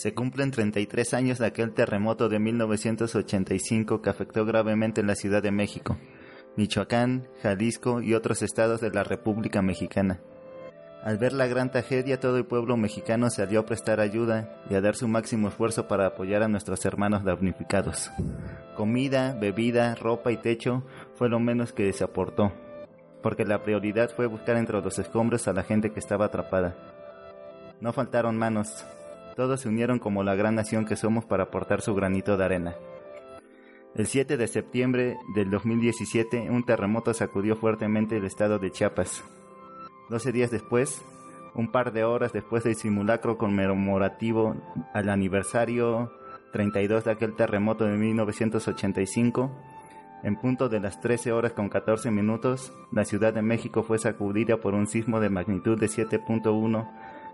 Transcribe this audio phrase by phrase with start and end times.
[0.00, 5.42] Se cumplen 33 años de aquel terremoto de 1985 que afectó gravemente en la Ciudad
[5.42, 5.98] de México,
[6.56, 10.18] Michoacán, Jalisco y otros estados de la República Mexicana.
[11.04, 14.80] Al ver la gran tragedia, todo el pueblo mexicano salió a prestar ayuda y a
[14.80, 18.10] dar su máximo esfuerzo para apoyar a nuestros hermanos damnificados.
[18.78, 20.82] Comida, bebida, ropa y techo
[21.16, 22.54] fue lo menos que se aportó,
[23.22, 26.74] porque la prioridad fue buscar entre los escombros a la gente que estaba atrapada.
[27.82, 28.86] No faltaron manos,
[29.36, 32.74] todos se unieron como la gran nación que somos para aportar su granito de arena.
[33.94, 39.24] El 7 de septiembre del 2017, un terremoto sacudió fuertemente el estado de Chiapas.
[40.08, 41.02] Doce días después,
[41.54, 44.54] un par de horas después del simulacro conmemorativo
[44.94, 46.12] al aniversario
[46.52, 49.50] 32 de aquel terremoto de 1985,
[50.22, 54.58] en punto de las 13 horas con 14 minutos, la Ciudad de México fue sacudida
[54.58, 56.88] por un sismo de magnitud de 7.1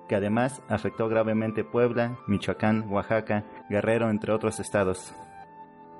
[0.08, 5.14] que además afectó gravemente Puebla, Michoacán, Oaxaca, Guerrero, entre otros estados.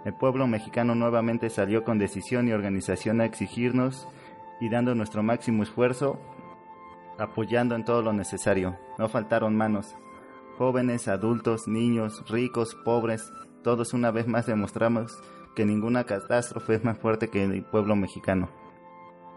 [0.05, 4.07] El pueblo mexicano nuevamente salió con decisión y organización a exigirnos
[4.61, 6.21] y dando nuestro máximo esfuerzo,
[7.19, 8.79] apoyando en todo lo necesario.
[8.99, 9.97] No faltaron manos.
[10.59, 15.21] Jóvenes, adultos, niños, ricos, pobres, todos una vez más demostramos
[15.57, 18.49] que ninguna catástrofe es más fuerte que el pueblo mexicano.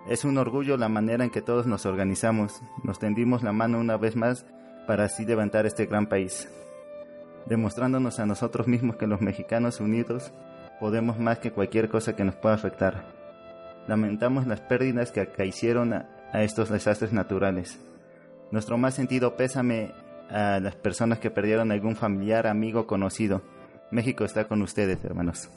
[0.07, 3.97] Es un orgullo la manera en que todos nos organizamos, nos tendimos la mano una
[3.97, 4.45] vez más
[4.87, 6.49] para así levantar este gran país,
[7.45, 10.31] demostrándonos a nosotros mismos que los mexicanos unidos
[10.79, 13.05] podemos más que cualquier cosa que nos pueda afectar.
[13.87, 17.79] Lamentamos las pérdidas que acaecieron a, a estos desastres naturales.
[18.51, 19.91] Nuestro más sentido pésame
[20.29, 23.41] a las personas que perdieron algún familiar, amigo, conocido.
[23.91, 25.49] México está con ustedes, hermanos.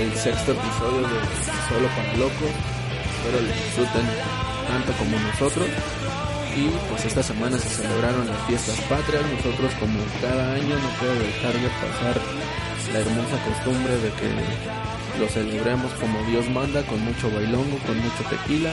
[0.00, 1.18] El sexto episodio de
[1.68, 2.48] Solo para Locos.
[2.48, 4.06] Espero lo disfruten
[4.66, 5.68] tanto como nosotros.
[6.56, 9.22] Y pues esta semana se celebraron las fiestas patrias.
[9.36, 12.16] Nosotros como cada año no puedo dejar de pasar
[12.92, 18.24] la hermosa costumbre de que lo celebremos como Dios manda, con mucho bailongo, con mucho
[18.30, 18.72] tequila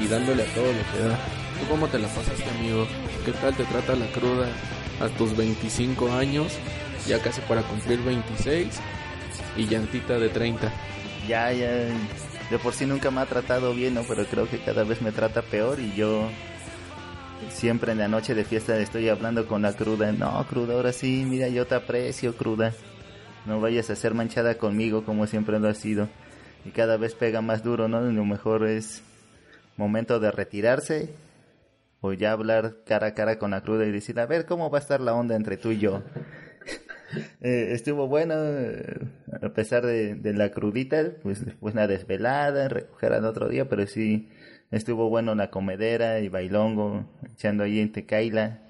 [0.00, 1.18] y dándole a todo lo que da.
[1.58, 2.86] ¿Tú cómo te la pasaste, amigo?
[3.24, 4.46] ¿Qué tal te trata la cruda
[5.00, 6.52] a tus 25 años?
[7.08, 8.68] Ya casi para cumplir 26
[9.56, 10.72] y llantita de 30.
[11.28, 14.02] Ya, ya, de por sí nunca me ha tratado bien, ¿no?
[14.06, 16.28] Pero creo que cada vez me trata peor y yo
[17.50, 20.12] siempre en la noche de fiesta estoy hablando con la cruda.
[20.12, 22.72] No, cruda, ahora sí, mira, yo te aprecio, cruda.
[23.46, 26.08] No vayas a ser manchada conmigo como siempre lo has sido.
[26.64, 28.00] Y cada vez pega más duro, ¿no?
[28.00, 29.02] Lo mejor es
[29.76, 31.14] momento de retirarse
[32.00, 34.78] o ya hablar cara a cara con la cruda y decir, a ver, ¿cómo va
[34.78, 36.02] a estar la onda entre tú y yo?
[37.40, 38.98] eh, estuvo bueno, eh,
[39.42, 44.28] a pesar de, la crudita, pues después una desvelada, recoger al otro día, pero sí
[44.70, 48.62] estuvo bueno la comedera y bailongo, echando ahí en Tecaila.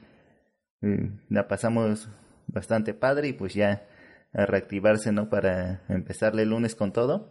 [0.82, 2.08] Eh, la pasamos
[2.46, 3.86] bastante padre y pues ya
[4.32, 5.30] a reactivarse, ¿no?
[5.30, 7.30] Para empezarle el lunes con todo.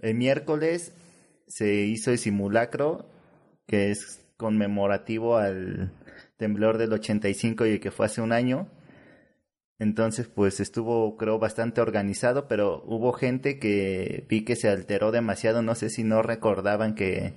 [0.00, 0.94] El miércoles
[1.46, 3.06] se hizo el simulacro,
[3.66, 5.92] que es conmemorativo al
[6.36, 8.68] temblor del 85 y que fue hace un año.
[9.82, 15.60] Entonces, pues estuvo, creo, bastante organizado, pero hubo gente que vi que se alteró demasiado.
[15.60, 17.34] No sé si no recordaban que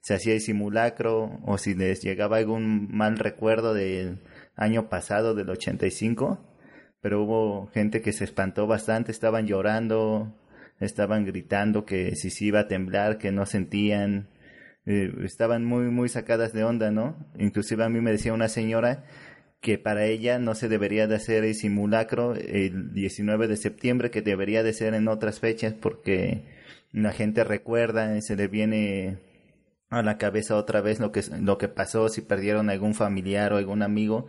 [0.00, 4.18] se hacía el simulacro o si les llegaba algún mal recuerdo del
[4.56, 6.40] año pasado, del 85.
[7.00, 10.34] pero hubo gente que se espantó bastante, estaban llorando,
[10.80, 14.30] estaban gritando que si se iba a temblar, que no sentían,
[14.86, 17.16] eh, estaban muy, muy sacadas de onda, ¿no?
[17.38, 19.04] Inclusive a mí me decía una señora
[19.64, 24.20] que para ella no se debería de hacer el simulacro el 19 de septiembre, que
[24.20, 26.44] debería de ser en otras fechas porque
[26.92, 29.20] la gente recuerda, se le viene
[29.88, 33.56] a la cabeza otra vez lo que, lo que pasó, si perdieron algún familiar o
[33.56, 34.28] algún amigo,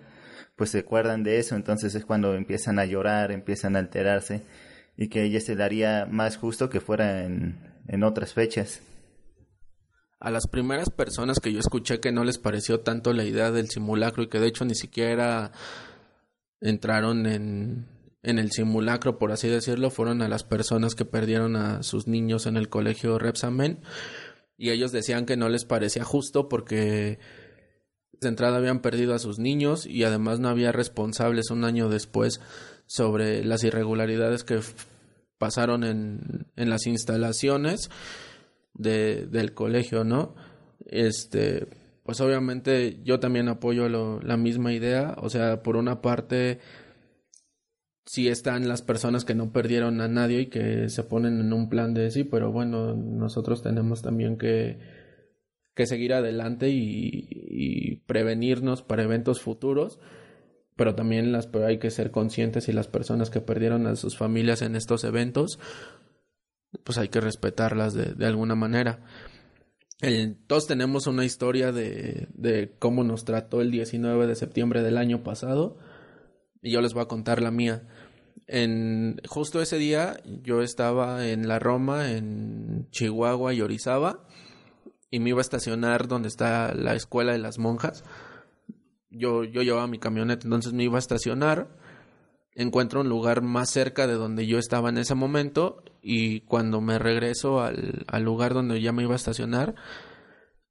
[0.56, 4.42] pues se acuerdan de eso, entonces es cuando empiezan a llorar, empiezan a alterarse
[4.96, 7.60] y que ella se daría más justo que fuera en,
[7.90, 8.82] en otras fechas.
[10.20, 13.70] A las primeras personas que yo escuché que no les pareció tanto la idea del
[13.70, 15.52] simulacro y que de hecho ni siquiera
[16.62, 17.88] entraron en,
[18.24, 22.48] en el simulacro, por así decirlo, fueron a las personas que perdieron a sus niños
[22.48, 23.82] en el colegio Repsamen
[24.58, 27.20] y ellos decían que no les parecía justo porque
[28.20, 32.40] de entrada habían perdido a sus niños y además no había responsables un año después
[32.88, 34.60] sobre las irregularidades que
[35.38, 37.90] pasaron en, en las instalaciones
[38.76, 40.36] de, del colegio, ¿no?
[40.86, 41.68] Este,
[42.04, 46.60] pues obviamente yo también apoyo la misma idea, o sea, por una parte
[48.06, 51.70] sí están las personas que no perdieron a nadie y que se ponen en un
[51.70, 54.78] plan de sí, pero bueno, nosotros tenemos también que,
[55.74, 60.00] que seguir adelante y, y prevenirnos para eventos futuros
[60.76, 64.18] pero también las pero hay que ser conscientes y las personas que perdieron a sus
[64.18, 65.60] familias en estos eventos
[66.84, 69.04] pues hay que respetarlas de, de alguna manera.
[70.48, 75.24] Todos tenemos una historia de, de cómo nos trató el 19 de septiembre del año
[75.24, 75.78] pasado
[76.62, 77.88] y yo les voy a contar la mía.
[78.48, 84.26] En justo ese día yo estaba en la Roma en Chihuahua y Orizaba
[85.10, 88.04] y me iba a estacionar donde está la escuela de las monjas.
[89.10, 91.70] Yo, yo llevaba mi camioneta, entonces me iba a estacionar,
[92.56, 96.98] encuentro un lugar más cerca de donde yo estaba en ese momento y cuando me
[96.98, 99.76] regreso al, al lugar donde ya me iba a estacionar,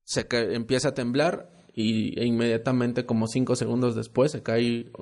[0.05, 4.93] se empieza a temblar y e inmediatamente como cinco segundos después se cae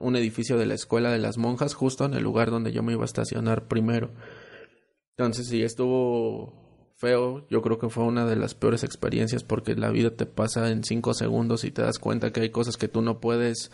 [0.00, 2.92] un edificio de la escuela de las monjas justo en el lugar donde yo me
[2.92, 4.10] iba a estacionar primero.
[5.16, 6.64] Entonces sí estuvo
[6.96, 10.70] feo, yo creo que fue una de las peores experiencias porque la vida te pasa
[10.70, 13.70] en cinco segundos y te das cuenta que hay cosas que tú no puedes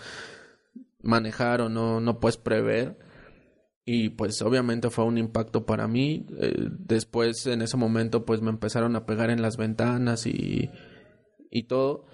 [1.02, 2.98] manejar o no, no puedes prever.
[3.84, 6.26] Y pues obviamente fue un impacto para mí.
[6.38, 10.70] Eh, después en ese momento pues me empezaron a pegar en las ventanas y,
[11.50, 12.06] y todo.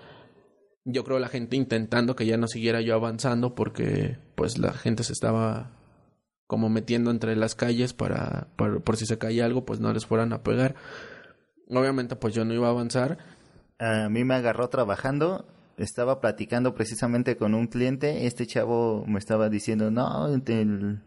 [0.85, 5.03] Yo creo la gente intentando que ya no siguiera yo avanzando porque pues la gente
[5.03, 5.77] se estaba
[6.47, 10.33] como metiendo entre las calles para, por si se caía algo, pues no les fueran
[10.33, 10.77] a pegar.
[11.69, 13.19] Obviamente, pues yo no iba a avanzar.
[13.79, 15.47] A mí me agarró trabajando,
[15.77, 21.03] estaba platicando precisamente con un cliente, este chavo me estaba diciendo, no, el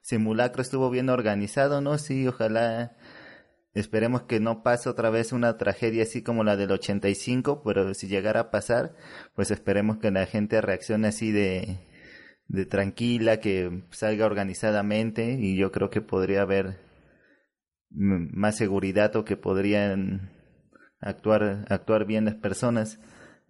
[0.00, 1.98] simulacro estuvo bien organizado, ¿no?
[1.98, 2.96] Sí, ojalá
[3.74, 8.06] esperemos que no pase otra vez una tragedia así como la del 85, pero si
[8.08, 8.94] llegara a pasar,
[9.34, 11.78] pues esperemos que la gente reaccione así de
[12.48, 16.78] de tranquila, que salga organizadamente y yo creo que podría haber
[17.90, 20.30] más seguridad o que podrían
[21.00, 22.98] actuar, actuar bien las personas.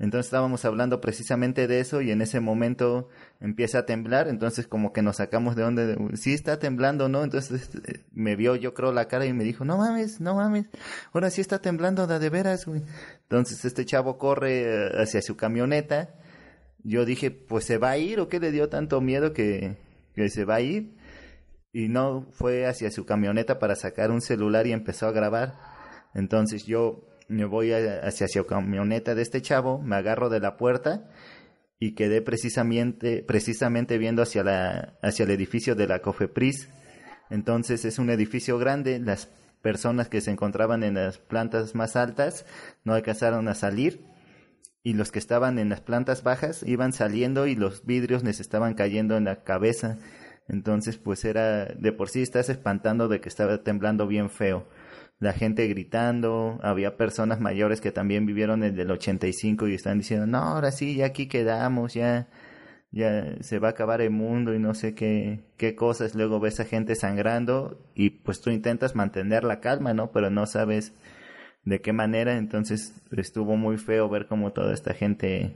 [0.05, 3.09] Entonces estábamos hablando precisamente de eso y en ese momento
[3.41, 7.25] empieza a temblar, entonces como que nos sacamos de donde, sí está temblando, ¿no?
[7.25, 10.67] Entonces eh, me vio yo creo la cara y me dijo, no mames, no mames,
[11.13, 12.83] ahora sí está temblando de, de veras, güey.
[13.23, 16.15] Entonces este chavo corre eh, hacia su camioneta
[16.85, 19.79] yo dije, pues se va a ir o qué le dio tanto miedo que,
[20.15, 20.95] que se va a ir.
[21.73, 25.55] Y no fue hacia su camioneta para sacar un celular y empezó a grabar.
[26.15, 31.11] Entonces yo me voy hacia su camioneta de este chavo, me agarro de la puerta
[31.79, 36.69] y quedé precisamente, precisamente viendo hacia, la, hacia el edificio de la Cofepris.
[37.31, 39.29] Entonces es un edificio grande, las
[39.63, 42.45] personas que se encontraban en las plantas más altas
[42.85, 44.05] no alcanzaron a salir
[44.83, 48.75] y los que estaban en las plantas bajas iban saliendo y los vidrios les estaban
[48.75, 49.99] cayendo en la cabeza.
[50.47, 54.69] Entonces, pues era, de por sí estás espantando de que estaba temblando bien feo.
[55.19, 60.27] La gente gritando, había personas mayores que también vivieron el del 85 y están diciendo,
[60.27, 62.29] no, ahora sí, ya aquí quedamos, ya,
[62.91, 66.15] ya se va a acabar el mundo y no sé qué, qué cosas.
[66.15, 70.13] Luego ves a gente sangrando y pues tú intentas mantener la calma, ¿no?
[70.13, 70.93] Pero no sabes
[71.65, 72.37] de qué manera.
[72.37, 75.55] Entonces estuvo muy feo ver cómo toda esta gente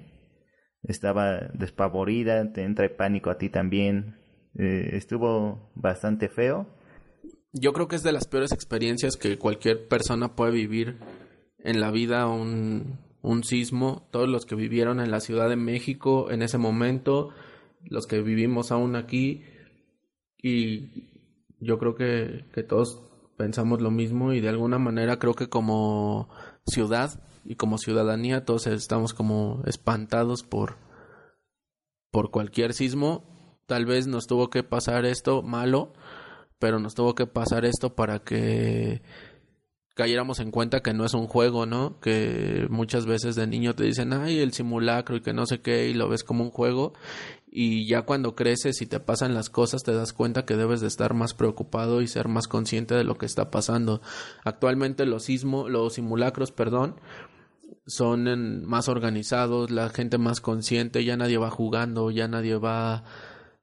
[0.82, 4.16] estaba despavorida, te entra el pánico a ti también.
[4.58, 6.66] Eh, estuvo bastante feo.
[7.60, 10.98] Yo creo que es de las peores experiencias que cualquier persona puede vivir
[11.58, 14.08] en la vida un, un sismo.
[14.10, 17.30] Todos los que vivieron en la Ciudad de México en ese momento,
[17.84, 19.44] los que vivimos aún aquí,
[20.40, 21.08] Y
[21.60, 23.02] yo creo que, que todos
[23.36, 26.28] pensamos lo mismo y de alguna manera creo que como
[26.66, 30.76] ciudad y como ciudadanía todos estamos como espantados por
[32.10, 35.92] por cualquier sismo tal vez nos tuvo que pasar esto malo
[36.58, 39.02] pero nos tuvo que pasar esto para que
[39.94, 41.98] cayéramos en cuenta que no es un juego, ¿no?
[42.00, 45.88] Que muchas veces de niño te dicen, ay, el simulacro y que no sé qué,
[45.88, 46.92] y lo ves como un juego,
[47.50, 50.86] y ya cuando creces y te pasan las cosas te das cuenta que debes de
[50.86, 54.00] estar más preocupado y ser más consciente de lo que está pasando.
[54.44, 57.00] Actualmente los sismos, los simulacros, perdón,
[57.86, 63.02] son más organizados, la gente más consciente, ya nadie va jugando, ya nadie va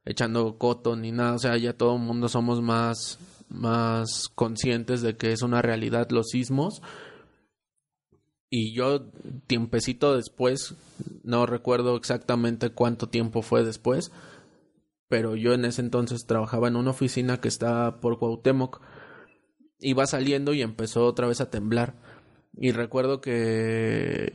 [0.06, 3.20] echando coto ni nada, o sea, ya todo el mundo somos más
[3.50, 6.82] más conscientes de que es una realidad los sismos.
[8.50, 9.12] Y yo,
[9.48, 10.76] tiempecito después,
[11.24, 14.12] no recuerdo exactamente cuánto tiempo fue después,
[15.08, 18.82] pero yo en ese entonces trabajaba en una oficina que está por Cuauhtémoc.
[19.80, 21.96] Iba saliendo y empezó otra vez a temblar.
[22.54, 24.34] Y recuerdo que,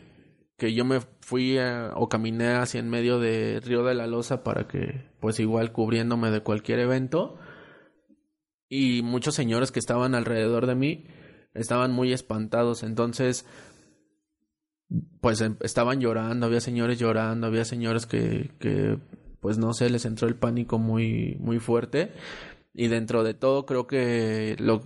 [0.61, 1.57] que yo me fui
[1.95, 6.31] o caminé hacia en medio de Río de la Loza para que, pues igual cubriéndome
[6.31, 7.38] de cualquier evento
[8.69, 11.07] y muchos señores que estaban alrededor de mí
[11.55, 12.83] estaban muy espantados.
[12.83, 13.47] Entonces,
[15.23, 18.99] pues em, estaban llorando, había señores llorando, había señores que, que
[19.40, 22.12] pues no sé, les entró el pánico muy, muy fuerte.
[22.75, 24.83] Y dentro de todo creo que lo,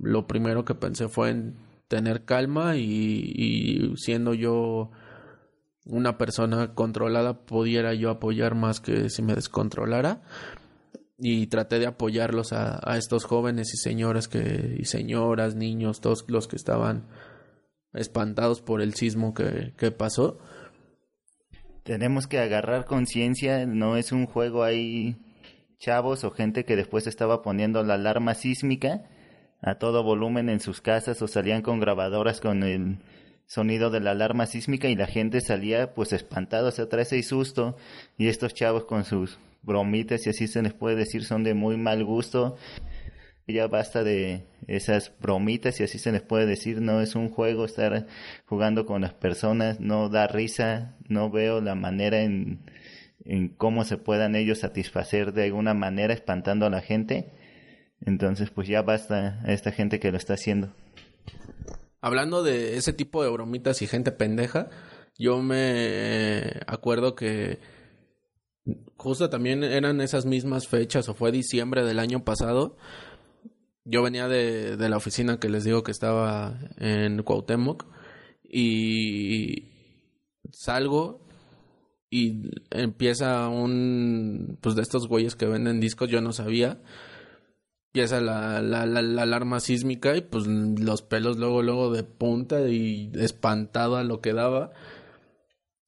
[0.00, 1.56] lo primero que pensé fue en
[1.88, 4.92] tener calma y siendo yo
[5.86, 10.22] una persona controlada pudiera yo apoyar más que si me descontrolara
[11.18, 16.24] y traté de apoyarlos a, a, estos jóvenes y señoras que y señoras, niños, todos
[16.28, 17.06] los que estaban
[17.94, 20.38] espantados por el sismo que, que pasó.
[21.84, 25.16] Tenemos que agarrar conciencia, no es un juego ahí
[25.78, 29.04] chavos o gente que después estaba poniendo la alarma sísmica
[29.62, 32.98] a todo volumen en sus casas o salían con grabadoras con el
[33.46, 37.76] sonido de la alarma sísmica y la gente salía pues espantado, se sea, y susto
[38.18, 41.76] y estos chavos con sus bromitas, si así se les puede decir, son de muy
[41.76, 42.56] mal gusto.
[43.48, 47.64] Ya basta de esas bromitas, si así se les puede decir, no es un juego
[47.64, 48.06] estar
[48.44, 52.58] jugando con las personas, no da risa, no veo la manera en,
[53.24, 57.30] en cómo se puedan ellos satisfacer de alguna manera espantando a la gente.
[58.04, 60.72] Entonces, pues ya basta a esta gente que lo está haciendo.
[62.06, 64.70] Hablando de ese tipo de bromitas y gente pendeja,
[65.18, 67.58] yo me acuerdo que
[68.96, 72.76] justo también eran esas mismas fechas o fue diciembre del año pasado.
[73.84, 77.86] Yo venía de, de la oficina que les digo que estaba en Cuauhtémoc
[78.44, 79.64] y
[80.52, 81.26] salgo
[82.08, 86.80] y empieza un pues de estos güeyes que venden discos yo no sabía
[87.88, 92.68] empieza la, la, la, la, alarma sísmica y pues los pelos luego luego de punta
[92.68, 94.72] y espantado a lo que daba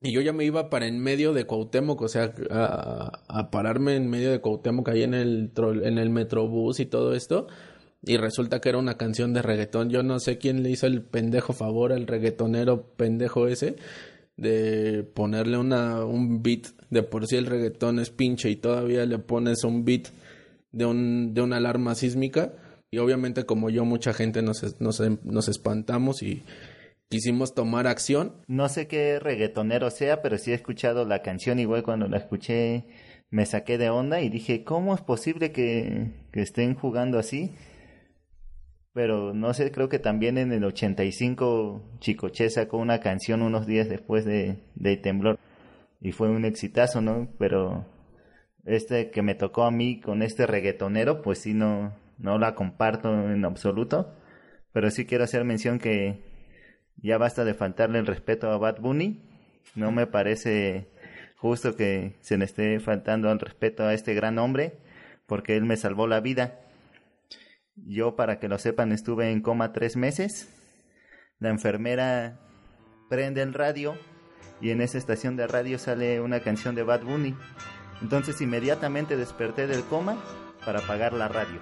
[0.00, 3.96] y yo ya me iba para en medio de Cuauhtémoc, o sea, a, a pararme
[3.96, 5.50] en medio de Cuauhtémoc ahí en el,
[5.82, 7.48] en el metrobús y todo esto.
[8.02, 9.90] Y resulta que era una canción de reggaetón.
[9.90, 13.74] Yo no sé quién le hizo el pendejo favor al reggaetonero pendejo ese
[14.36, 16.68] de ponerle una, un beat.
[16.90, 20.08] De por sí el reggaetón es pinche y todavía le pones un beat
[20.78, 22.52] de, un, de una alarma sísmica.
[22.90, 26.42] Y obviamente como yo, mucha gente nos, nos, nos espantamos y
[27.08, 28.32] quisimos tomar acción.
[28.46, 32.86] No sé qué reggaetonero sea, pero sí he escuchado la canción igual cuando la escuché
[33.30, 37.52] me saqué de onda y dije, ¿cómo es posible que, que estén jugando así?
[38.94, 43.88] Pero no sé, creo que también en el 85 Chicoche sacó una canción unos días
[43.88, 45.38] después de, de Temblor
[46.00, 47.28] y fue un exitazo, ¿no?
[47.38, 47.84] Pero
[48.68, 53.30] este que me tocó a mí con este reggaetonero, pues sí no, no la comparto
[53.30, 54.14] en absoluto.
[54.72, 56.22] Pero sí quiero hacer mención que
[56.96, 59.22] ya basta de faltarle el respeto a Bad Bunny.
[59.74, 60.88] No me parece
[61.36, 64.78] justo que se le esté faltando el respeto a este gran hombre,
[65.26, 66.60] porque él me salvó la vida.
[67.76, 70.54] Yo, para que lo sepan, estuve en coma tres meses.
[71.38, 72.40] La enfermera
[73.08, 73.96] prende el radio
[74.60, 77.36] y en esa estación de radio sale una canción de Bad Bunny.
[78.00, 80.16] Entonces inmediatamente desperté del coma
[80.64, 81.60] para apagar la radio.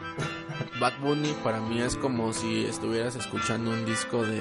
[0.80, 4.40] Bad Bunny para mí es como si estuvieras escuchando un disco de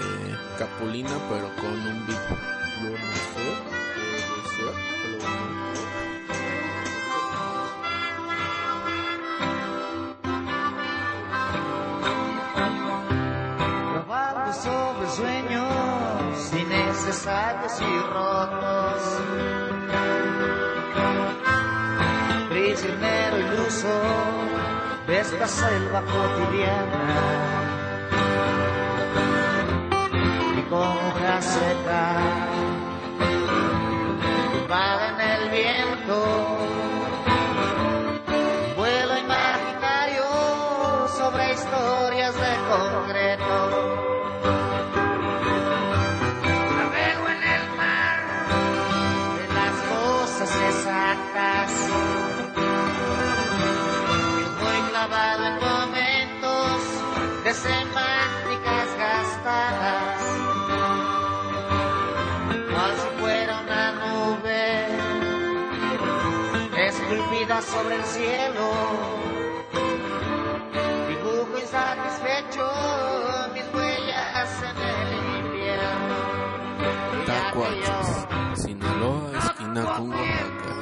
[0.58, 2.56] Capulina, pero con un beat.
[14.64, 19.55] Sobre sueños innecesarios y rotos.
[22.86, 23.88] Prisionero iluso
[25.08, 27.06] de esta selva cotidiana.
[30.56, 32.22] Y con hoja seca,
[34.52, 36.18] tumbada en el viento,
[38.78, 44.15] vuelo imaginario sobre historias de concreto.
[62.76, 64.88] Cual si fuera una nube
[66.88, 68.72] esculpida sobre el cielo.
[71.08, 72.70] Dibujo insatisfecho
[73.54, 76.16] mis huellas en el invierno.
[77.26, 80.74] Tacuachos, Sinaloa, esquina con Oaxaca,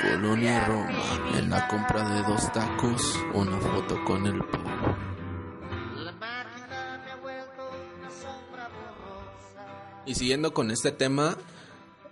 [0.00, 1.02] Colonia Roma.
[1.36, 4.71] En la compra de dos tacos, una foto con el pavo.
[10.04, 11.36] Y siguiendo con este tema,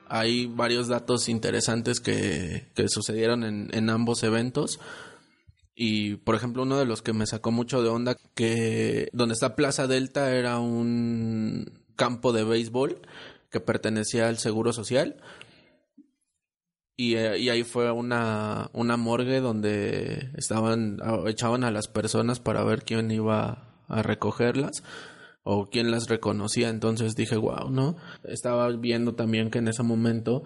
[0.08, 4.78] hay varios datos interesantes que, que sucedieron en, en ambos eventos.
[5.74, 9.56] Y por ejemplo, uno de los que me sacó mucho de onda, que donde está
[9.56, 13.00] Plaza Delta era un campo de béisbol
[13.50, 15.16] que pertenecía al Seguro Social.
[16.96, 22.62] Y, eh, y ahí fue una, una morgue donde estaban, echaban a las personas para
[22.62, 24.84] ver quién iba a recogerlas
[25.52, 26.68] o quién las reconocía.
[26.68, 27.96] Entonces dije, wow, ¿no?
[28.22, 30.44] Estaba viendo también que en ese momento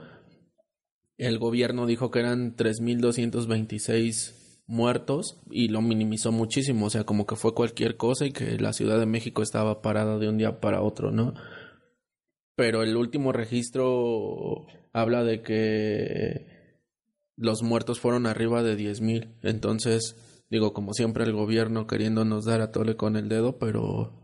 [1.19, 7.37] el gobierno dijo que eran 3.226 muertos y lo minimizó muchísimo, o sea, como que
[7.37, 10.81] fue cualquier cosa y que la Ciudad de México estaba parada de un día para
[10.81, 11.35] otro, ¿no?
[12.57, 16.81] Pero el último registro habla de que
[17.37, 20.17] los muertos fueron arriba de 10.000, entonces
[20.51, 24.24] digo, como siempre el gobierno queriéndonos dar a tole con el dedo, pero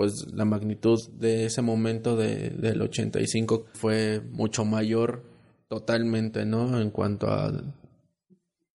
[0.00, 5.24] pues la magnitud de ese momento de, del 85 fue mucho mayor
[5.68, 6.80] totalmente, ¿no?
[6.80, 7.52] En cuanto a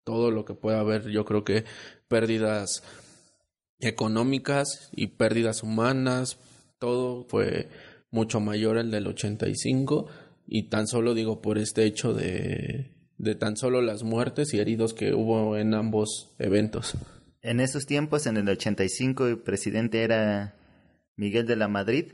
[0.04, 1.64] todo lo que pueda haber, yo creo que
[2.06, 2.84] pérdidas
[3.80, 6.38] económicas y pérdidas humanas,
[6.78, 7.70] todo fue
[8.12, 10.06] mucho mayor el del 85
[10.46, 14.94] y tan solo digo por este hecho de, de tan solo las muertes y heridos
[14.94, 16.96] que hubo en ambos eventos.
[17.42, 20.55] En esos tiempos, en el 85, el presidente era
[21.16, 22.12] Miguel de la Madrid.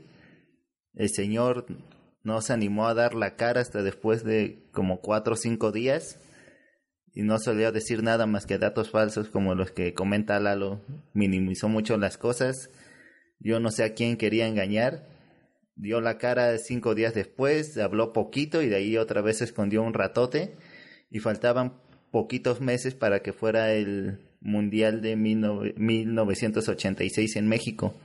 [0.93, 1.65] El señor
[2.23, 6.19] no se animó a dar la cara hasta después de como cuatro o cinco días
[7.13, 10.79] y no solía decir nada más que datos falsos como los que comenta Lalo.
[11.13, 12.69] Minimizó mucho las cosas.
[13.39, 15.05] Yo no sé a quién quería engañar.
[15.75, 19.83] Dio la cara cinco días después, habló poquito y de ahí otra vez se escondió
[19.83, 20.55] un ratote
[21.09, 21.73] y faltaban
[22.11, 27.95] poquitos meses para que fuera el Mundial de 1986 en México.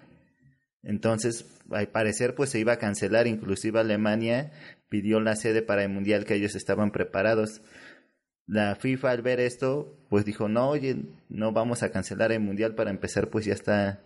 [0.82, 4.52] Entonces, al parecer, pues se iba a cancelar, inclusive Alemania
[4.88, 7.62] pidió la sede para el Mundial que ellos estaban preparados.
[8.46, 10.96] La FIFA al ver esto, pues dijo, no, oye,
[11.28, 14.00] no vamos a cancelar el Mundial para empezar, pues ya está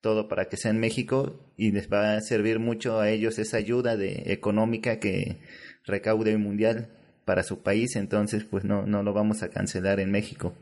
[0.00, 3.56] todo para que sea en México y les va a servir mucho a ellos esa
[3.56, 5.38] ayuda económica que
[5.86, 6.90] recaude el Mundial
[7.24, 10.54] para su país, entonces pues no, no lo vamos a cancelar en México.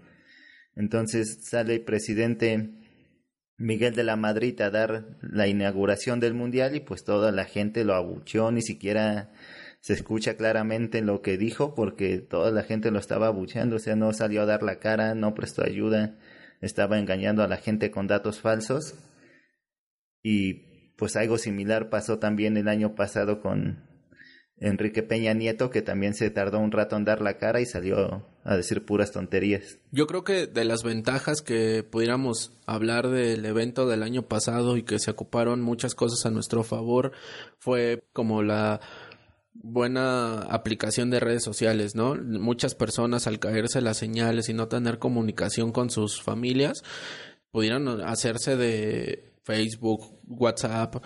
[0.76, 2.70] Entonces sale el presidente
[3.58, 7.84] Miguel de la Madrid a dar la inauguración del Mundial y pues toda la gente
[7.84, 9.30] lo abucheó, ni siquiera
[9.80, 13.96] se escucha claramente lo que dijo porque toda la gente lo estaba abucheando, o sea,
[13.96, 16.18] no salió a dar la cara, no prestó ayuda,
[16.60, 18.94] estaba engañando a la gente con datos falsos.
[20.22, 23.84] Y pues algo similar pasó también el año pasado con
[24.56, 28.31] Enrique Peña Nieto, que también se tardó un rato en dar la cara y salió
[28.44, 29.78] a decir puras tonterías.
[29.90, 34.82] Yo creo que de las ventajas que pudiéramos hablar del evento del año pasado y
[34.82, 37.12] que se ocuparon muchas cosas a nuestro favor
[37.58, 38.80] fue como la
[39.54, 42.14] buena aplicación de redes sociales, ¿no?
[42.16, 46.82] Muchas personas al caerse las señales y no tener comunicación con sus familias
[47.50, 50.96] pudieron hacerse de Facebook, WhatsApp,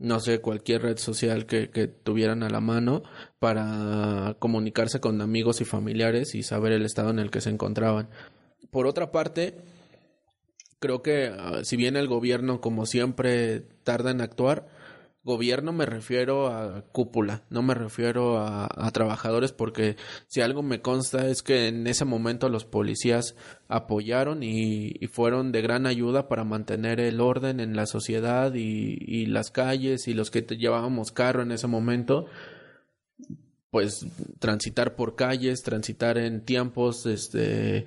[0.00, 1.68] no sé, cualquier red social que,
[2.02, 3.02] tuvieran a la mano
[3.38, 8.08] para comunicarse con amigos y familiares y saber el estado en el que se encontraban.
[8.70, 9.58] Por otra parte,
[10.78, 14.68] creo que uh, si bien el gobierno, como siempre, tarda en actuar,
[15.22, 21.28] gobierno me refiero a cúpula, no me refiero a, trabajadores porque si algo me consta
[21.28, 23.36] es que en ese momento los policías
[23.68, 28.96] apoyaron y, y fueron de gran ayuda para mantener el orden en la sociedad y,
[29.00, 32.26] y las calles y los que llevábamos carro en ese momento
[33.70, 34.04] pues
[34.38, 37.86] transitar por calles, transitar en tiempos este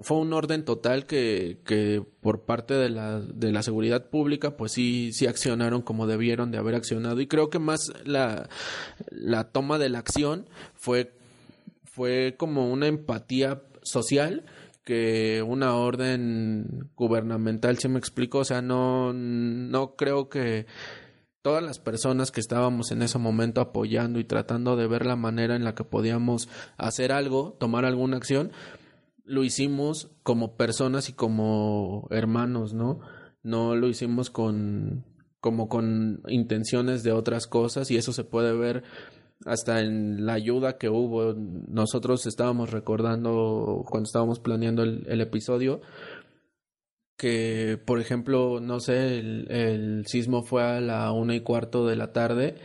[0.00, 4.72] fue un orden total que, que por parte de la, de la seguridad pública pues
[4.72, 7.20] sí, sí accionaron como debieron de haber accionado.
[7.20, 8.48] Y creo que más la,
[9.10, 11.12] la toma de la acción fue,
[11.84, 14.44] fue como una empatía social
[14.84, 20.66] que una orden gubernamental, si me explico, o sea, no, no creo que
[21.40, 25.54] todas las personas que estábamos en ese momento apoyando y tratando de ver la manera
[25.54, 26.48] en la que podíamos
[26.78, 28.50] hacer algo, tomar alguna acción,
[29.24, 33.00] lo hicimos como personas y como hermanos, ¿no?
[33.42, 35.04] No lo hicimos con
[35.40, 38.84] como con intenciones de otras cosas y eso se puede ver
[39.44, 41.34] hasta en la ayuda que hubo.
[41.34, 45.80] Nosotros estábamos recordando cuando estábamos planeando el, episodio
[47.16, 51.96] que, por ejemplo, no sé, el, el, sismo fue a la una y cuarto de
[51.96, 52.56] la tarde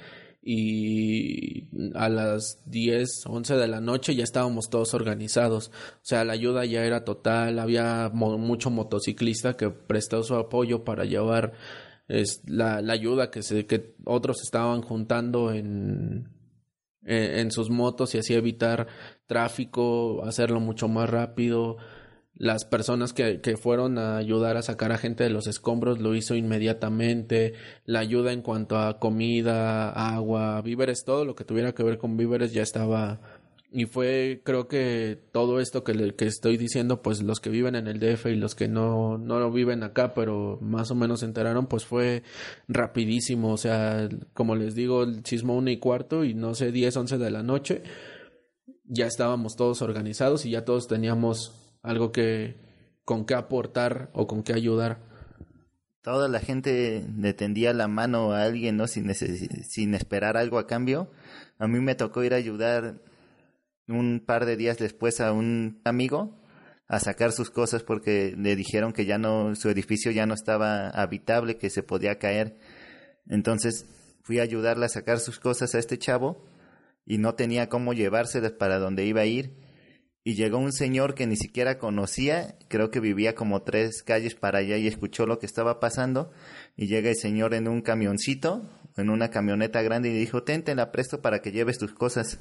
[0.49, 5.67] y a las 10, 11 de la noche ya estábamos todos organizados.
[5.67, 10.85] O sea, la ayuda ya era total, había mo mucho motociclista que prestó su apoyo
[10.85, 11.51] para llevar
[12.07, 16.29] es, la, la, ayuda que, se, que otros estaban juntando en,
[17.03, 18.87] en, en sus motos y así evitar
[19.25, 21.75] tráfico, hacerlo mucho más rápido
[22.37, 26.15] las personas que, que, fueron a ayudar a sacar a gente de los escombros lo
[26.15, 27.53] hizo inmediatamente,
[27.85, 32.17] la ayuda en cuanto a comida, agua, víveres, todo lo que tuviera que ver con
[32.17, 33.19] víveres ya estaba
[33.69, 37.75] y fue creo que todo esto que, le, que estoy diciendo pues los que viven
[37.75, 41.19] en el DF y los que no no lo viven acá pero más o menos
[41.19, 42.23] se enteraron pues fue
[42.69, 43.51] rapidísimo.
[43.51, 47.17] O sea como les digo el sismo una y cuarto y no sé diez once
[47.17, 47.83] de la noche
[48.85, 52.55] ya estábamos todos organizados y ya todos teníamos algo que
[53.05, 54.99] con qué aportar o con qué ayudar.
[56.01, 58.87] Toda la gente le tendía la mano a alguien, ¿no?
[58.87, 61.11] Sin, sin esperar algo a cambio.
[61.57, 63.01] A mí me tocó ir a ayudar
[63.87, 66.37] un par de días después a un amigo
[66.87, 70.89] a sacar sus cosas porque le dijeron que ya no, su edificio ya no estaba
[70.89, 72.57] habitable, que se podía caer.
[73.27, 73.85] Entonces
[74.23, 76.45] fui a ayudarle a sacar sus cosas a este chavo
[77.05, 79.66] y no tenía cómo llevárselas para donde iba a ir
[80.27, 84.59] y llegó un señor que ni siquiera conocía, creo que vivía como tres calles para
[84.59, 86.33] allá y escuchó lo que estaba pasando
[86.75, 90.91] y llega el señor en un camioncito, en una camioneta grande y dijo, ten, la
[90.91, 92.39] presto para que lleves tus cosas.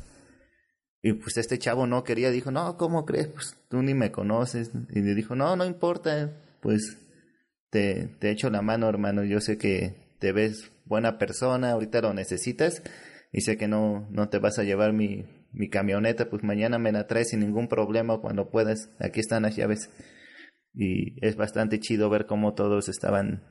[1.01, 3.29] Y pues este chavo no quería, dijo, no, ¿cómo crees?
[3.29, 4.73] Pues tú ni me conoces.
[4.91, 6.99] Y le dijo, no, no importa, pues
[7.71, 12.15] te, te echo la mano, hermano, yo sé que te ves buena persona, ahorita lo
[12.15, 12.83] necesitas
[13.31, 15.25] y sé que no, no te vas a llevar mi,
[15.57, 18.91] mi camioneta, pues mañana me la traes sin ningún problema cuando puedas.
[19.01, 19.91] Aquí están las llaves.
[20.75, 23.43] Y es bastante chido ver cómo todos estaban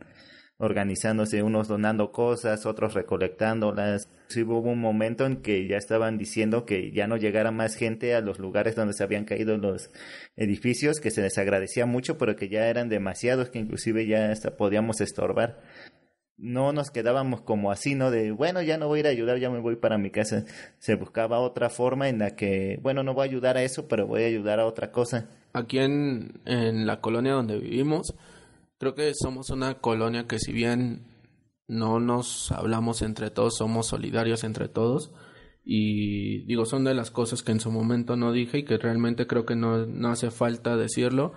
[0.58, 4.08] organizándose, unos donando cosas, otros recolectándolas.
[4.28, 8.14] Sí hubo un momento en que ya estaban diciendo que ya no llegara más gente
[8.16, 9.90] a los lugares donde se habían caído los
[10.36, 14.56] edificios, que se les agradecía mucho, pero que ya eran demasiados, que inclusive ya hasta
[14.56, 15.60] podíamos estorbar
[16.38, 18.12] no nos quedábamos como así, ¿no?
[18.12, 20.44] De, bueno, ya no voy a ir a ayudar, ya me voy para mi casa.
[20.80, 24.08] Se buscaba otra forma en la que, bueno, no voy a ayudar a eso, pero
[24.08, 25.30] voy a ayudar a otra cosa.
[25.54, 28.14] Aquí en, en la colonia donde vivimos,
[28.78, 31.06] creo que somos una colonia que si bien
[31.68, 35.12] no nos hablamos entre todos, somos solidarios entre todos.
[35.64, 39.26] Y digo, son de las cosas que en su momento no dije y que realmente
[39.26, 41.34] creo que no, no hace falta decirlo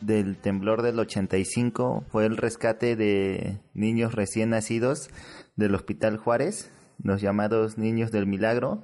[0.00, 5.08] del temblor del 85 fue el rescate de niños recién nacidos
[5.54, 8.82] del Hospital Juárez, los llamados niños del milagro.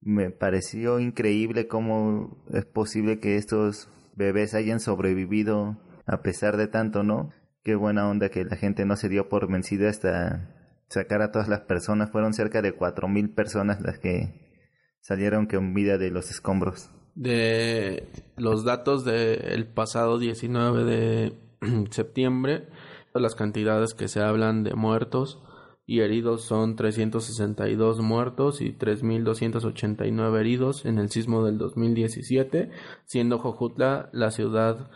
[0.00, 7.04] Me pareció increíble cómo es posible que estos bebés hayan sobrevivido a pesar de tanto,
[7.04, 7.30] ¿no?
[7.62, 10.48] Qué buena onda que la gente no se dio por vencida hasta
[10.88, 12.10] sacar a todas las personas.
[12.10, 14.56] Fueron cerca de cuatro mil personas las que
[15.00, 16.90] salieron con vida de los escombros.
[17.14, 21.32] De los datos del pasado 19 de
[21.90, 22.68] septiembre,
[23.14, 25.42] las cantidades que se hablan de muertos
[25.86, 32.70] y heridos son 362 muertos y 3.289 heridos en el sismo del 2017,
[33.06, 34.88] siendo Jojutla la ciudad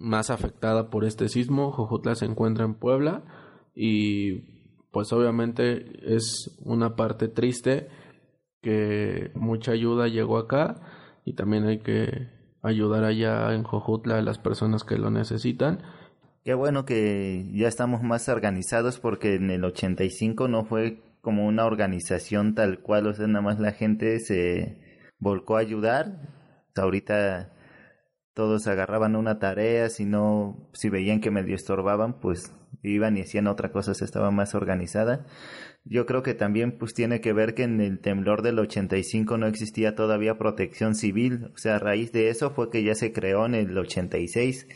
[0.00, 1.70] más afectada por este sismo.
[1.70, 3.22] Jojutla se encuentra en Puebla
[3.74, 4.40] y
[4.90, 7.88] pues obviamente es una parte triste
[8.62, 10.80] que mucha ayuda llegó acá
[11.24, 12.28] y también hay que
[12.62, 15.82] ayudar allá en Jojutla a las personas que lo necesitan.
[16.44, 21.66] Qué bueno que ya estamos más organizados porque en el 85 no fue como una
[21.66, 24.78] organización tal cual, o sea, nada más la gente se
[25.18, 26.28] volcó a ayudar.
[26.76, 27.52] Ahorita
[28.40, 33.46] todos agarraban una tarea, si no, si veían que medio estorbaban, pues iban y hacían
[33.46, 35.26] otra cosa, se estaba más organizada.
[35.84, 39.46] Yo creo que también pues tiene que ver que en el temblor del 85 no
[39.46, 43.44] existía todavía protección civil, o sea, a raíz de eso fue que ya se creó
[43.44, 44.66] en el 86,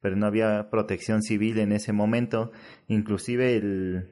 [0.00, 2.50] pero no había protección civil en ese momento,
[2.88, 4.08] inclusive el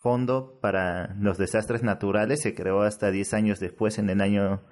[0.00, 4.64] fondo para los desastres naturales se creó hasta 10 años después, en el año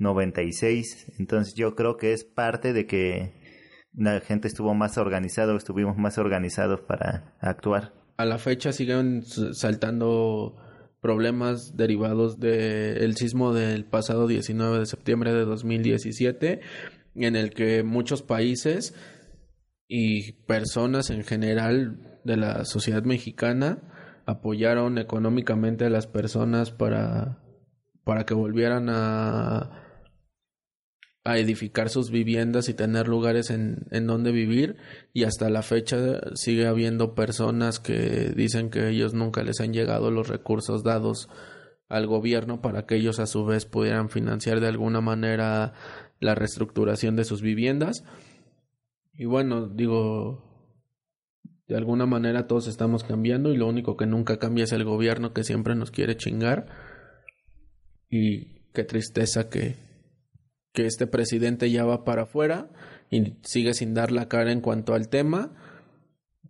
[0.00, 3.34] 96, entonces yo creo que es parte de que
[3.94, 7.92] la gente estuvo más organizada, estuvimos más organizados para actuar.
[8.16, 10.56] A la fecha siguen saltando
[11.00, 16.60] problemas derivados del sismo del pasado 19 de septiembre de 2017,
[17.14, 18.94] en el que muchos países
[19.88, 27.42] y personas en general de la sociedad mexicana apoyaron económicamente a las personas para,
[28.04, 29.79] para que volvieran a
[31.22, 34.76] a edificar sus viviendas y tener lugares en, en donde vivir
[35.12, 40.10] y hasta la fecha sigue habiendo personas que dicen que ellos nunca les han llegado
[40.10, 41.28] los recursos dados
[41.88, 45.74] al gobierno para que ellos a su vez pudieran financiar de alguna manera
[46.20, 48.04] la reestructuración de sus viviendas.
[49.12, 50.50] Y bueno digo
[51.68, 55.34] de alguna manera todos estamos cambiando y lo único que nunca cambia es el gobierno
[55.34, 56.66] que siempre nos quiere chingar.
[58.08, 59.89] Y qué tristeza que
[60.72, 62.70] que este presidente ya va para afuera
[63.10, 65.52] y sigue sin dar la cara en cuanto al tema,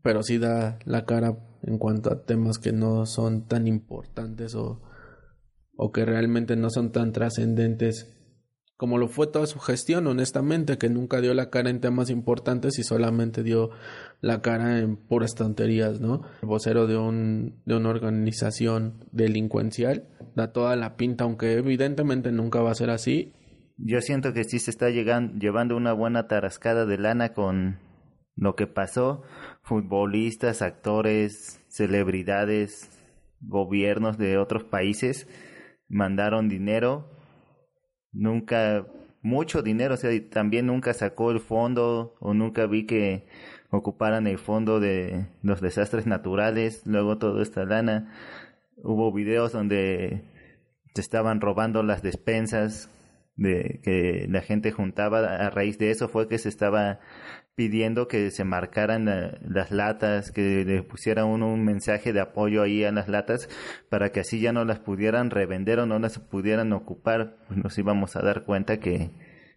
[0.03, 4.83] pero sí da la cara en cuanto a temas que no son tan importantes o,
[5.77, 8.17] o que realmente no son tan trascendentes
[8.81, 12.79] como lo fue toda su gestión, honestamente, que nunca dio la cara en temas importantes
[12.79, 13.69] y solamente dio
[14.23, 16.23] la cara en puras tonterías, ¿no?
[16.41, 22.63] El vocero de, un, de una organización delincuencial da toda la pinta, aunque evidentemente nunca
[22.63, 23.35] va a ser así,
[23.83, 27.79] yo siento que sí se está llegando, llevando una buena tarascada de lana con
[28.37, 29.23] lo que pasó.
[29.63, 32.91] Futbolistas, actores, celebridades,
[33.41, 35.29] gobiernos de otros países
[35.89, 37.11] mandaron dinero.
[38.13, 38.87] Nunca,
[39.23, 43.27] mucho dinero, o sea, también nunca sacó el fondo o nunca vi que
[43.71, 46.83] ocuparan el fondo de los desastres naturales.
[46.87, 48.13] Luego toda esta lana.
[48.83, 50.23] Hubo videos donde
[50.95, 52.91] se estaban robando las despensas
[53.41, 57.01] de que la gente juntaba a raíz de eso fue que se estaba
[57.55, 59.07] pidiendo que se marcaran
[59.43, 63.49] las latas, que le pusiera uno un mensaje de apoyo ahí a las latas
[63.89, 67.77] para que así ya no las pudieran revender o no las pudieran ocupar, pues nos
[67.79, 69.11] íbamos a dar cuenta que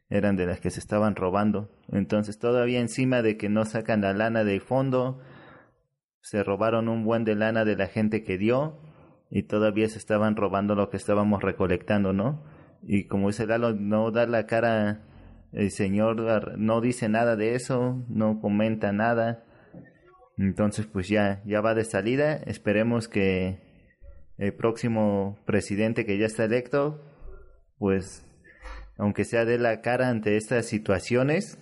[0.10, 1.70] eran de las que se estaban robando.
[1.92, 5.20] Entonces todavía encima de que no sacan la lana del fondo,
[6.22, 8.80] se robaron un buen de lana de la gente que dio
[9.30, 12.53] y todavía se estaban robando lo que estábamos recolectando, ¿no?
[12.86, 15.02] Y como dice no da la cara,
[15.52, 19.46] el Señor no dice nada de eso, no comenta nada.
[20.38, 22.36] Entonces, pues ya, ya va de salida.
[22.46, 23.60] Esperemos que
[24.38, 27.02] el próximo presidente que ya está electo,
[27.78, 28.26] pues,
[28.98, 31.60] aunque sea de la cara ante estas situaciones,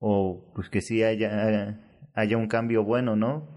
[0.00, 1.80] o pues que sí haya,
[2.14, 3.48] haya un cambio bueno, ¿no?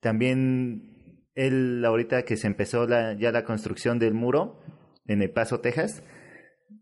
[0.00, 4.60] También él, ahorita que se empezó la, ya la construcción del muro,
[5.06, 6.02] en El Paso, Texas,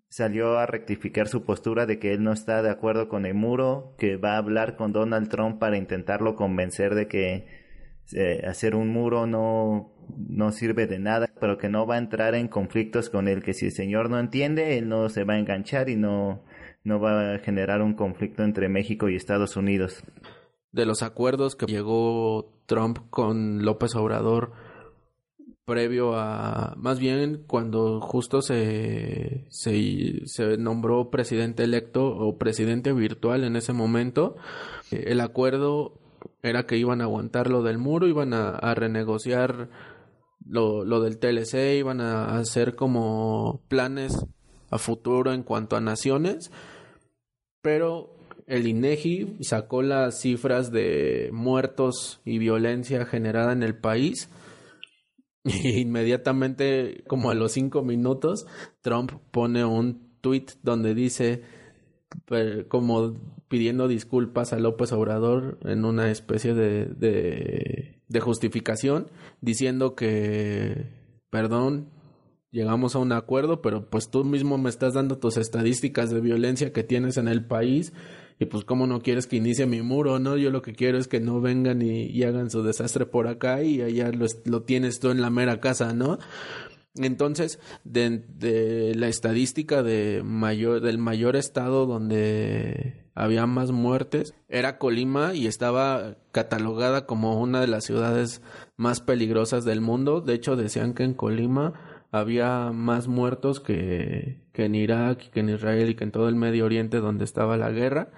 [0.08, 3.94] salió a rectificar su postura de que él no está de acuerdo con el muro,
[3.98, 7.46] que va a hablar con Donald Trump para intentarlo convencer de que
[8.12, 12.34] eh, hacer un muro no, no sirve de nada, pero que no va a entrar
[12.34, 15.38] en conflictos con él, que si el señor no entiende, él no se va a
[15.38, 16.42] enganchar y no,
[16.82, 20.02] no va a generar un conflicto entre México y Estados Unidos.
[20.72, 24.52] De los acuerdos que llegó Trump con López Obrador
[25.70, 33.54] previo a, más bien cuando justo se, se, nombró presidente electo o presidente virtual en
[33.54, 34.34] ese momento,
[34.90, 36.00] el acuerdo
[36.42, 39.70] era que iban a aguantar lo del muro, iban a, a renegociar
[40.44, 44.26] lo, lo del TLC, iban a hacer como planes
[44.70, 46.50] a futuro en cuanto a naciones,
[47.62, 48.16] pero
[48.48, 54.28] el INEGI sacó las cifras de muertos y violencia generada en el país.
[55.44, 58.46] Y inmediatamente, como a los cinco minutos,
[58.82, 61.42] Trump pone un tweet donde dice,
[62.68, 63.14] como
[63.48, 70.88] pidiendo disculpas a López Obrador en una especie de, de, de justificación, diciendo que,
[71.30, 71.88] perdón,
[72.50, 76.72] llegamos a un acuerdo, pero pues tú mismo me estás dando tus estadísticas de violencia
[76.72, 77.92] que tienes en el país
[78.40, 80.38] y pues cómo no quieres que inicie mi muro, ¿no?
[80.38, 83.82] Yo lo que quiero es que no vengan y, hagan su desastre por acá y
[83.82, 84.10] allá
[84.44, 86.18] lo, tienes tú en la mera casa, ¿no?
[86.94, 96.16] Entonces, de, la estadística del mayor estado donde había más muertes era Colima y estaba
[96.32, 98.40] catalogada como una de las ciudades
[98.78, 100.22] más peligrosas del mundo.
[100.22, 105.50] De hecho, decían que en Colima había más muertos que, que en Irak, que en
[105.50, 108.10] Israel y que en todo el Medio Oriente donde estaba la guerra.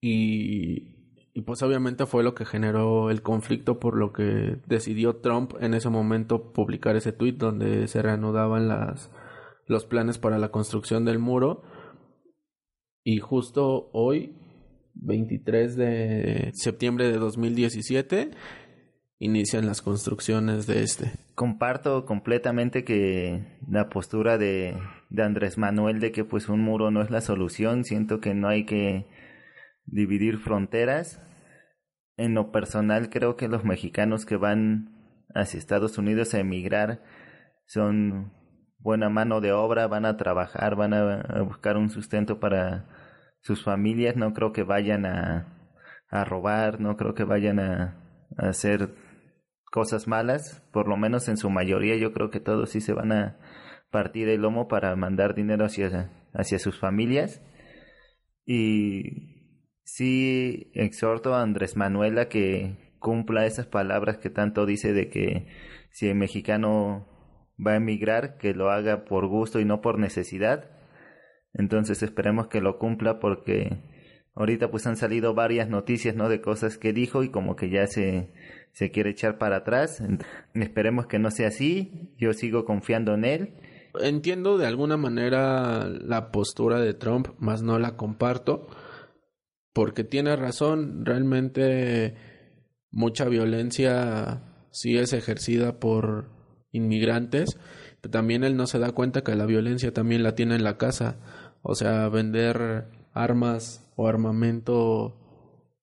[0.00, 0.92] Y,
[1.34, 5.74] y pues obviamente fue lo que generó el conflicto por lo que decidió Trump en
[5.74, 9.10] ese momento publicar ese tweet donde se reanudaban las,
[9.66, 11.62] los planes para la construcción del muro.
[13.02, 14.36] Y justo hoy,
[14.94, 18.30] 23 de septiembre de 2017,
[19.22, 21.12] inician las construcciones de este.
[21.36, 24.76] Comparto completamente que la postura de,
[25.10, 28.48] de Andrés Manuel de que pues un muro no es la solución, siento que no
[28.48, 29.06] hay que
[29.86, 31.22] dividir fronteras.
[32.16, 34.92] En lo personal creo que los mexicanos que van
[35.34, 37.00] hacia Estados Unidos a emigrar
[37.64, 38.32] son
[38.78, 42.88] buena mano de obra, van a trabajar, van a, buscar un sustento para
[43.40, 45.46] sus familias, no creo que vayan a,
[46.10, 47.96] a robar, no creo que vayan a,
[48.36, 48.90] a hacer
[49.72, 53.10] cosas malas, por lo menos en su mayoría yo creo que todos sí se van
[53.10, 53.38] a
[53.90, 57.42] partir el lomo para mandar dinero hacia, hacia sus familias.
[58.44, 65.08] Y sí exhorto a Andrés Manuel a que cumpla esas palabras que tanto dice de
[65.08, 65.46] que
[65.90, 67.08] si el mexicano
[67.64, 70.70] va a emigrar, que lo haga por gusto y no por necesidad.
[71.54, 73.78] Entonces esperemos que lo cumpla porque
[74.34, 76.28] ahorita pues han salido varias noticias, ¿no?
[76.28, 78.32] De cosas que dijo y como que ya se,
[78.72, 80.02] se quiere echar para atrás.
[80.54, 82.12] Esperemos que no sea así.
[82.18, 83.54] Yo sigo confiando en él.
[84.00, 88.66] Entiendo de alguna manera la postura de Trump, más no la comparto.
[89.72, 92.14] Porque tiene razón, realmente
[92.90, 96.30] mucha violencia sí es ejercida por
[96.72, 97.58] inmigrantes,
[98.10, 101.18] también él no se da cuenta que la violencia también la tiene en la casa.
[101.62, 105.18] O sea, vender armas o armamento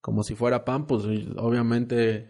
[0.02, 1.04] como si fuera pan, pues
[1.38, 2.28] obviamente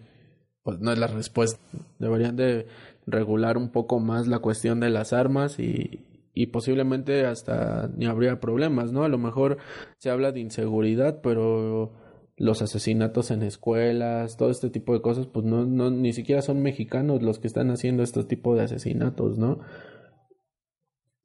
[0.70, 1.60] pues no es la respuesta.
[1.98, 2.68] Deberían de
[3.08, 8.40] regular un poco más la cuestión de las armas y, y posiblemente hasta ni habría
[8.40, 9.04] problemas, ¿no?
[9.04, 9.58] A lo mejor
[9.98, 11.92] se habla de inseguridad, pero
[12.38, 16.62] los asesinatos en escuelas, todo este tipo de cosas, pues no, no, ni siquiera son
[16.62, 19.60] mexicanos los que están haciendo este tipo de asesinatos, ¿no?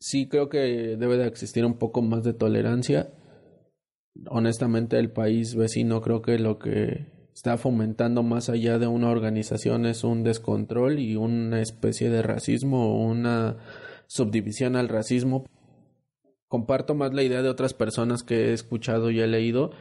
[0.00, 3.12] Sí creo que debe de existir un poco más de tolerancia.
[4.28, 9.86] Honestamente, el país vecino creo que lo que está fomentando más allá de una organización
[9.86, 13.56] es un descontrol y una especie de racismo o una
[14.06, 15.44] subdivisión al racismo.
[16.46, 19.72] Comparto más la idea de otras personas que he escuchado y he leído,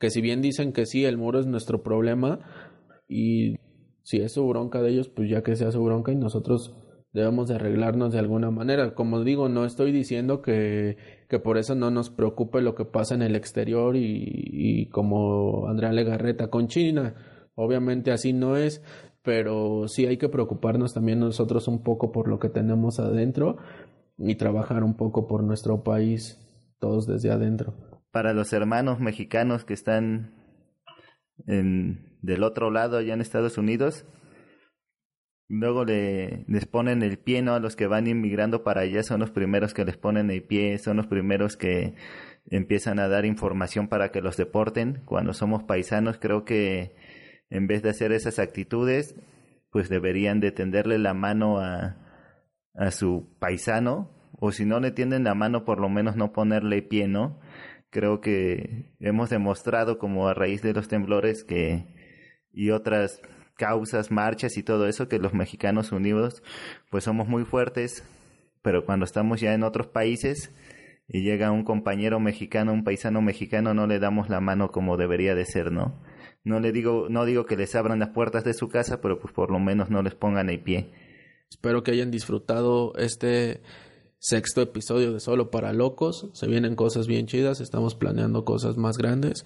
[0.00, 2.40] que si bien dicen que sí, el muro es nuestro problema
[3.06, 3.56] y
[4.02, 6.74] si es su bronca de ellos, pues ya que sea su bronca y nosotros
[7.12, 8.94] debemos de arreglarnos de alguna manera.
[8.94, 10.96] Como digo, no estoy diciendo que,
[11.28, 15.68] que por eso no nos preocupe lo que pasa en el exterior y, y como
[15.68, 17.14] Andrea Legarreta con China.
[17.54, 18.82] Obviamente así no es,
[19.22, 23.58] pero sí hay que preocuparnos también nosotros un poco por lo que tenemos adentro
[24.18, 26.38] y trabajar un poco por nuestro país,
[26.78, 27.74] todos desde adentro.
[28.10, 30.34] Para los hermanos mexicanos que están
[31.46, 34.04] en, del otro lado, allá en Estados Unidos,
[35.48, 37.54] Luego le, les ponen el pie, ¿no?
[37.54, 40.78] A los que van inmigrando para allá son los primeros que les ponen el pie,
[40.78, 41.94] son los primeros que
[42.50, 45.02] empiezan a dar información para que los deporten.
[45.04, 46.94] Cuando somos paisanos, creo que
[47.50, 49.14] en vez de hacer esas actitudes,
[49.70, 51.96] pues deberían de tenderle la mano a,
[52.74, 56.82] a su paisano o si no le tienden la mano, por lo menos no ponerle
[56.82, 57.38] pie, ¿no?
[57.90, 61.86] Creo que hemos demostrado como a raíz de los temblores que
[62.52, 63.20] y otras
[63.56, 66.42] causas, marchas y todo eso, que los mexicanos unidos
[66.90, 68.04] pues somos muy fuertes,
[68.62, 70.50] pero cuando estamos ya en otros países
[71.08, 75.34] y llega un compañero mexicano, un paisano mexicano, no le damos la mano como debería
[75.34, 76.00] de ser, ¿no?
[76.44, 79.32] No le digo, no digo que les abran las puertas de su casa, pero pues
[79.32, 80.90] por lo menos no les pongan el pie.
[81.48, 83.60] Espero que hayan disfrutado este
[84.18, 86.30] sexto episodio de Solo para Locos.
[86.32, 89.44] Se vienen cosas bien chidas, estamos planeando cosas más grandes.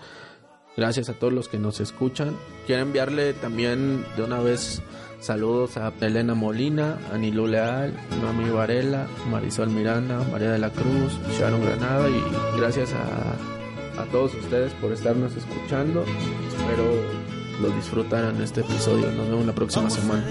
[0.76, 2.36] Gracias a todos los que nos escuchan.
[2.66, 4.82] Quiero enviarle también de una vez
[5.20, 11.18] saludos a Elena Molina, a Nilu Leal, Noami Varela, Marisol Miranda, María de la Cruz,
[11.38, 16.04] Sharon Granada y gracias a, a todos ustedes por estarnos escuchando.
[16.48, 17.26] Espero
[17.62, 19.10] lo disfrutaran este episodio.
[19.12, 20.24] Nos vemos la próxima semana.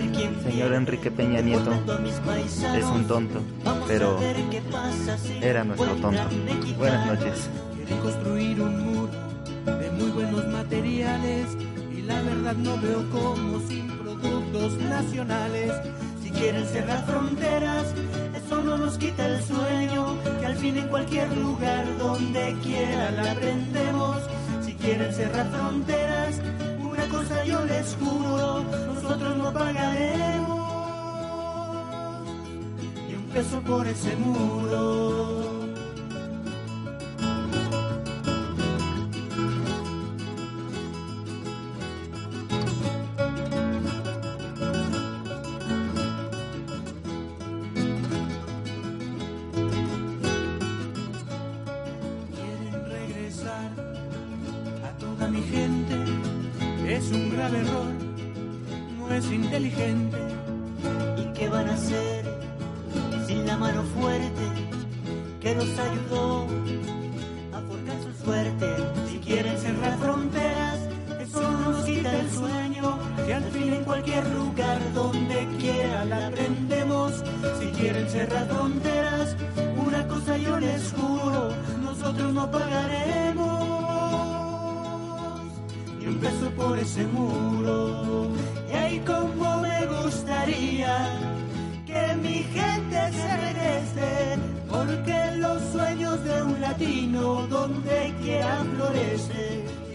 [0.44, 1.72] Señor Enrique Peña Nieto
[2.78, 3.42] es un tonto,
[3.88, 4.20] pero
[5.42, 6.22] era nuestro tonto.
[6.78, 7.50] Buenas noches.
[8.04, 9.25] construir un muro
[9.66, 11.48] de muy buenos materiales
[11.92, 15.72] y la verdad no veo cómo sin productos nacionales.
[16.24, 17.86] Si quieren cerrar fronteras,
[18.36, 23.32] eso no nos quita el sueño, que al fin en cualquier lugar donde quiera la
[23.32, 24.18] aprendemos.
[24.64, 26.42] Si quieren cerrar fronteras,
[26.80, 28.64] una cosa yo les juro,
[28.94, 30.66] nosotros no pagaremos
[33.08, 35.45] ni un peso por ese muro.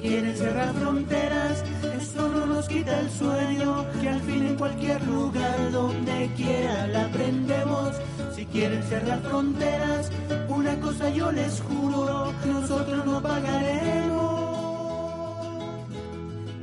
[0.01, 1.63] Quieren cerrar fronteras,
[2.01, 7.05] eso no nos quita el sueño, que al fin en cualquier lugar donde quiera la
[7.05, 7.91] aprendemos.
[8.35, 10.11] Si quieren cerrar fronteras,
[10.49, 14.51] una cosa yo les juro, nosotros no pagaremos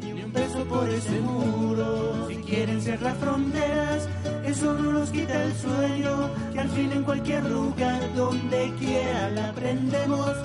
[0.02, 2.28] ni un peso por ese muro.
[2.28, 4.10] Si quieren cerrar fronteras,
[4.46, 9.50] eso no nos quita el sueño, que al fin en cualquier lugar donde quiera la
[9.50, 10.36] aprendemos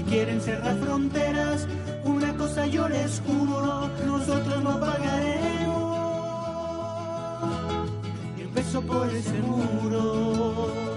[0.00, 1.66] si quieren cerrar fronteras,
[2.04, 5.98] una cosa yo les juro, nosotros no pagaremos.
[8.38, 10.89] Y empezó por ese muro.